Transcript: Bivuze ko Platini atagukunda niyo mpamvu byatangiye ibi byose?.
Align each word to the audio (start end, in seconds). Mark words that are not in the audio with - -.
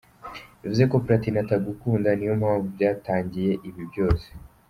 Bivuze 0.61 0.83
ko 0.91 0.95
Platini 1.05 1.37
atagukunda 1.43 2.09
niyo 2.13 2.33
mpamvu 2.41 2.65
byatangiye 2.75 3.51
ibi 3.69 3.83
byose?. 3.91 4.27